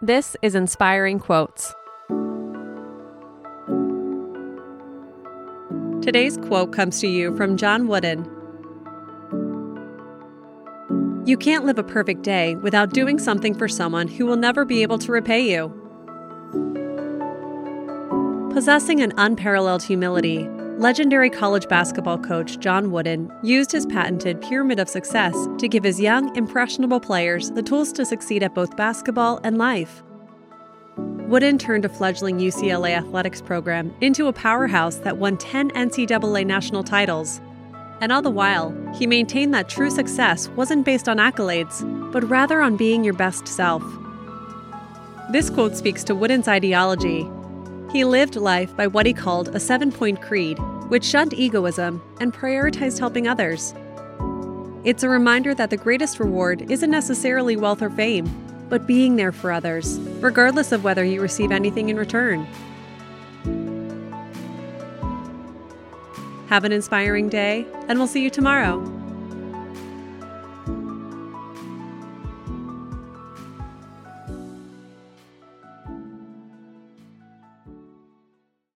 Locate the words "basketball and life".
28.76-30.04